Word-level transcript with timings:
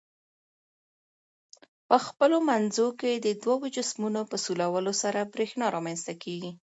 په 1.87 1.97
خپلو 2.05 2.37
منځو 2.49 2.87
کې 2.99 3.11
د 3.25 3.27
دوو 3.43 3.65
جسمونو 3.75 4.21
په 4.29 4.35
سولولو 4.43 4.93
سره 5.03 5.29
برېښنا 5.33 5.67
رامنځ 5.75 5.99
ته 6.07 6.13
کیږي. 6.23 6.51